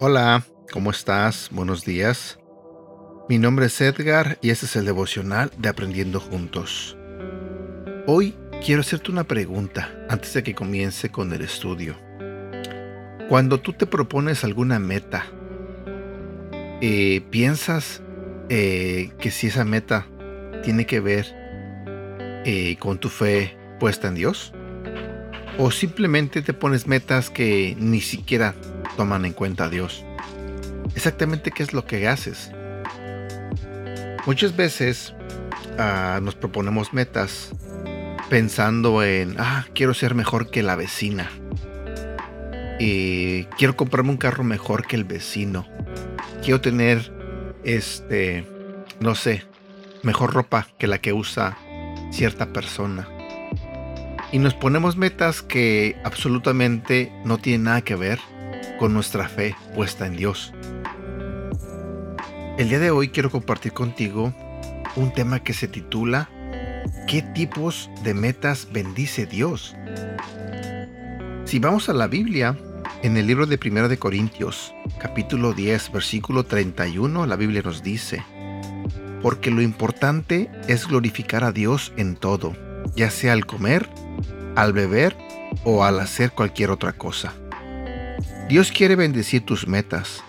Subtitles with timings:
[0.00, 0.42] Hola,
[0.72, 1.50] ¿cómo estás?
[1.52, 2.38] Buenos días.
[3.28, 6.96] Mi nombre es Edgar y este es el devocional de Aprendiendo Juntos.
[8.06, 8.34] Hoy
[8.64, 11.96] quiero hacerte una pregunta antes de que comience con el estudio.
[13.28, 15.26] Cuando tú te propones alguna meta,
[16.80, 18.02] eh, ¿piensas
[18.48, 20.06] eh, que si esa meta
[20.62, 21.26] tiene que ver
[22.44, 24.52] eh, con tu fe puesta en Dios?
[25.58, 28.54] ¿O simplemente te pones metas que ni siquiera
[28.96, 30.04] toman en cuenta a Dios?
[30.94, 32.52] Exactamente qué es lo que haces.
[34.24, 35.14] Muchas veces
[35.78, 37.50] ah, nos proponemos metas
[38.28, 41.30] pensando en, ah, quiero ser mejor que la vecina.
[42.78, 45.66] Y quiero comprarme un carro mejor que el vecino.
[46.48, 47.12] Quiero tener,
[47.62, 48.46] este,
[49.00, 49.42] no sé,
[50.02, 51.58] mejor ropa que la que usa
[52.10, 53.06] cierta persona.
[54.32, 58.18] Y nos ponemos metas que absolutamente no tienen nada que ver
[58.78, 60.54] con nuestra fe puesta en Dios.
[62.56, 64.32] El día de hoy quiero compartir contigo
[64.96, 66.30] un tema que se titula
[67.06, 69.76] ¿Qué tipos de metas bendice Dios?
[71.44, 72.56] Si vamos a la Biblia,
[73.02, 78.24] en el libro de 1 de Corintios, capítulo 10, versículo 31, la Biblia nos dice,
[79.22, 82.56] porque lo importante es glorificar a Dios en todo,
[82.96, 83.88] ya sea al comer,
[84.56, 85.16] al beber
[85.64, 87.32] o al hacer cualquier otra cosa.
[88.48, 90.24] Dios quiere bendecir tus metas,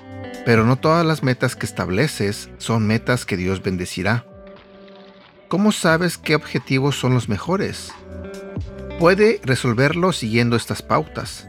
[0.46, 4.26] pero no todas las metas que estableces son metas que Dios bendecirá.
[5.48, 7.92] ¿Cómo sabes qué objetivos son los mejores?
[9.00, 11.49] Puede resolverlo siguiendo estas pautas.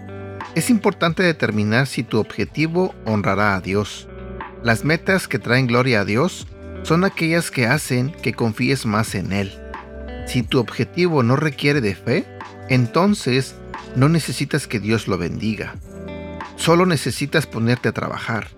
[0.55, 4.09] Es importante determinar si tu objetivo honrará a Dios.
[4.65, 6.49] Las metas que traen gloria a Dios
[6.83, 9.53] son aquellas que hacen que confíes más en Él.
[10.27, 12.25] Si tu objetivo no requiere de fe,
[12.69, 13.55] entonces
[13.95, 15.77] no necesitas que Dios lo bendiga.
[16.57, 18.49] Solo necesitas ponerte a trabajar.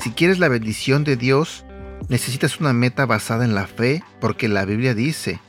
[0.00, 1.64] Si quieres la bendición de Dios,
[2.08, 5.40] necesitas una meta basada en la fe, porque la Biblia dice,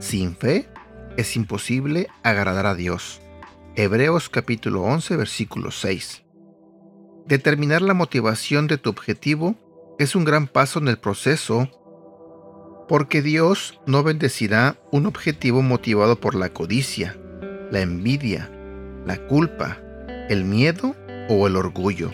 [0.00, 0.68] sin fe
[1.16, 3.20] es imposible agradar a Dios.
[3.74, 6.22] Hebreos capítulo 11 versículo 6.
[7.26, 9.56] Determinar la motivación de tu objetivo
[9.98, 11.70] es un gran paso en el proceso
[12.88, 17.16] porque Dios no bendecirá un objetivo motivado por la codicia,
[17.70, 18.50] la envidia,
[19.06, 19.78] la culpa,
[20.28, 20.94] el miedo
[21.28, 22.10] o el orgullo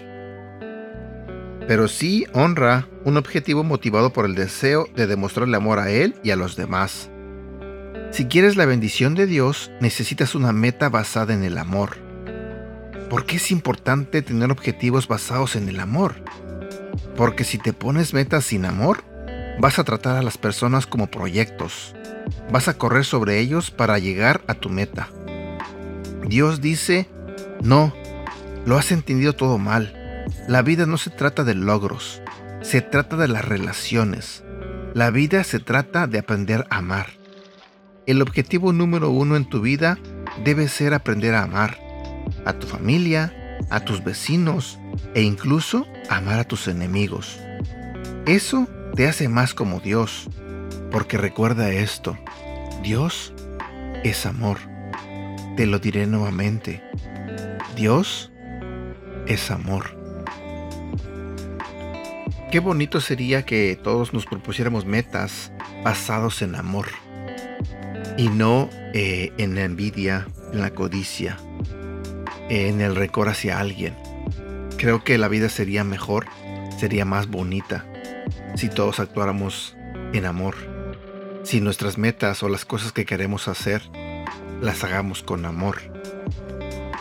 [1.68, 6.30] pero sí honra un objetivo motivado por el deseo de demostrarle amor a Él y
[6.30, 7.10] a los demás.
[8.10, 11.98] Si quieres la bendición de Dios, necesitas una meta basada en el amor.
[13.10, 16.16] ¿Por qué es importante tener objetivos basados en el amor?
[17.16, 19.04] Porque si te pones metas sin amor,
[19.60, 21.94] vas a tratar a las personas como proyectos.
[22.50, 25.08] Vas a correr sobre ellos para llegar a tu meta.
[26.26, 27.08] Dios dice,
[27.62, 27.94] no,
[28.66, 30.24] lo has entendido todo mal.
[30.46, 32.22] La vida no se trata de logros,
[32.62, 34.44] se trata de las relaciones.
[34.94, 37.17] La vida se trata de aprender a amar.
[38.08, 39.98] El objetivo número uno en tu vida
[40.42, 41.78] debe ser aprender a amar
[42.46, 44.78] a tu familia, a tus vecinos
[45.14, 47.38] e incluso amar a tus enemigos.
[48.24, 50.30] Eso te hace más como Dios,
[50.90, 52.16] porque recuerda esto,
[52.82, 53.34] Dios
[54.04, 54.56] es amor.
[55.58, 56.82] Te lo diré nuevamente,
[57.76, 58.32] Dios
[59.26, 59.98] es amor.
[62.50, 65.52] Qué bonito sería que todos nos propusiéramos metas
[65.84, 66.86] basados en amor
[68.18, 71.38] y no eh, en la envidia, en la codicia,
[72.50, 73.96] en el rencor hacia alguien.
[74.76, 76.26] Creo que la vida sería mejor,
[76.78, 77.86] sería más bonita
[78.56, 79.76] si todos actuáramos
[80.12, 80.56] en amor,
[81.44, 83.82] si nuestras metas o las cosas que queremos hacer
[84.60, 85.76] las hagamos con amor.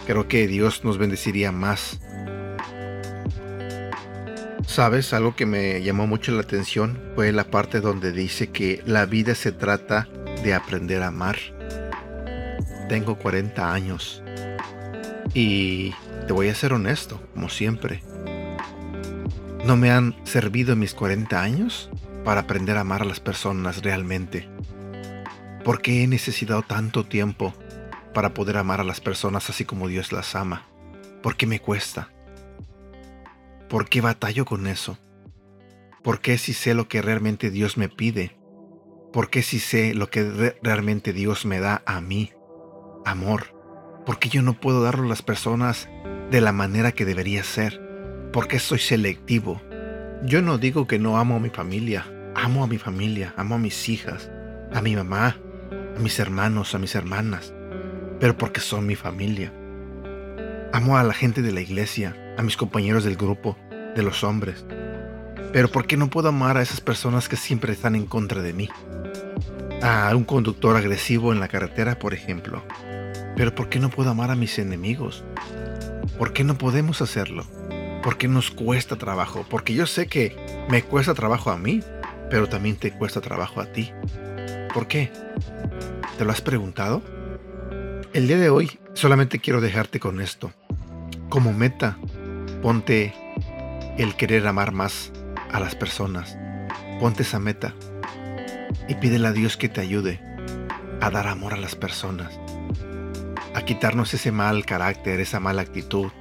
[0.06, 2.00] Creo que Dios nos bendeciría más
[4.68, 9.06] Sabes, algo que me llamó mucho la atención fue la parte donde dice que la
[9.06, 10.07] vida se trata
[10.47, 11.38] de aprender a amar.
[12.88, 14.23] Tengo 40 años
[15.33, 15.91] y
[16.25, 18.01] te voy a ser honesto, como siempre.
[19.65, 21.89] No me han servido mis 40 años
[22.23, 24.47] para aprender a amar a las personas realmente.
[25.65, 27.53] ¿Por qué he necesitado tanto tiempo
[28.13, 30.65] para poder amar a las personas así como Dios las ama?
[31.21, 32.09] ¿Por qué me cuesta?
[33.67, 34.97] ¿Por qué batallo con eso?
[36.03, 38.38] ¿Por qué si sé lo que realmente Dios me pide?
[39.17, 42.33] ¿Por qué si sé lo que realmente Dios me da a mí?
[43.03, 43.47] Amor.
[44.05, 45.89] ¿Por qué yo no puedo darlo a las personas
[46.29, 47.81] de la manera que debería ser?
[48.31, 49.59] ¿Por qué soy selectivo?
[50.23, 52.05] Yo no digo que no amo a mi familia.
[52.35, 54.29] Amo a mi familia, amo a mis hijas,
[54.71, 55.35] a mi mamá,
[55.97, 57.55] a mis hermanos, a mis hermanas,
[58.19, 59.51] pero porque son mi familia.
[60.73, 63.57] Amo a la gente de la iglesia, a mis compañeros del grupo,
[63.95, 64.63] de los hombres.
[65.53, 68.53] Pero ¿por qué no puedo amar a esas personas que siempre están en contra de
[68.53, 68.69] mí?
[69.81, 72.63] A un conductor agresivo en la carretera, por ejemplo.
[73.35, 75.24] Pero ¿por qué no puedo amar a mis enemigos?
[76.18, 77.45] ¿Por qué no podemos hacerlo?
[78.01, 79.45] ¿Por qué nos cuesta trabajo?
[79.47, 80.35] Porque yo sé que
[80.68, 81.83] me cuesta trabajo a mí,
[82.31, 83.91] pero también te cuesta trabajo a ti.
[84.74, 85.12] ¿Por qué?
[86.18, 87.03] ¿Te lo has preguntado?
[88.13, 90.51] El día de hoy solamente quiero dejarte con esto.
[91.29, 92.00] Como meta,
[92.63, 93.13] ponte
[94.00, 95.12] el querer amar más
[95.51, 96.35] a las personas.
[97.00, 97.75] Ponte esa meta
[98.87, 100.19] y pídele a Dios que te ayude
[101.01, 102.39] a dar amor a las personas,
[103.53, 106.11] a quitarnos ese mal carácter, esa mala actitud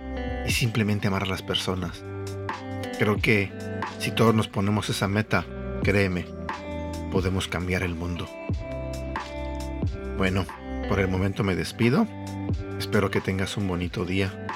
[0.46, 2.04] y simplemente amar a las personas.
[2.98, 3.52] Creo que
[3.98, 5.44] si todos nos ponemos esa meta,
[5.82, 6.26] créeme,
[7.10, 8.28] podemos cambiar el mundo.
[10.16, 10.46] Bueno,
[10.88, 12.06] por el momento me despido.
[12.78, 14.46] Espero que tengas un bonito día.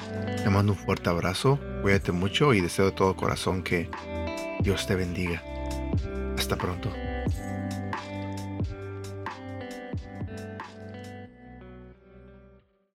[0.43, 3.91] Te mando un fuerte abrazo, cuídate mucho y deseo de todo corazón que
[4.61, 5.43] Dios te bendiga.
[6.39, 6.91] Hasta pronto.